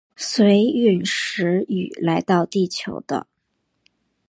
[0.15, 3.27] 随着殒石雨来到地球的。